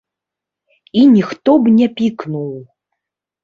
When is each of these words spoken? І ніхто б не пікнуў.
І 1.03 1.03
ніхто 1.17 1.51
б 1.67 1.77
не 1.77 1.87
пікнуў. 2.03 2.53